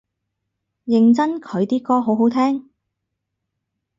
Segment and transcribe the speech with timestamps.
[0.87, 2.71] 認真佢啲歌好好聽？